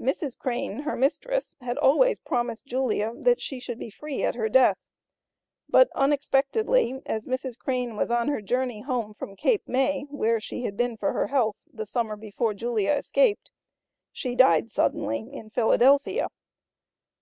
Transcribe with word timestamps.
Mrs. 0.00 0.38
Crane, 0.38 0.78
her 0.84 0.96
mistress, 0.96 1.54
had 1.60 1.76
always 1.76 2.18
promised 2.18 2.64
Julia 2.64 3.12
that 3.14 3.42
she 3.42 3.60
should 3.60 3.78
be 3.78 3.90
free 3.90 4.22
at 4.24 4.34
her 4.34 4.48
death. 4.48 4.78
But, 5.68 5.90
unexpectedly, 5.94 7.02
as 7.04 7.26
Mrs. 7.26 7.58
Crane 7.58 7.94
was 7.94 8.10
on 8.10 8.28
her 8.28 8.40
journey 8.40 8.80
home 8.80 9.12
from 9.12 9.36
Cape 9.36 9.68
May, 9.68 10.06
where 10.08 10.40
she 10.40 10.62
had 10.62 10.78
been 10.78 10.96
for 10.96 11.12
her 11.12 11.26
health 11.26 11.56
the 11.70 11.84
summer 11.84 12.16
before 12.16 12.54
Julia 12.54 12.92
escaped, 12.92 13.50
she 14.10 14.34
died 14.34 14.70
suddenly 14.70 15.28
in 15.30 15.50
Philadelphia. 15.50 16.28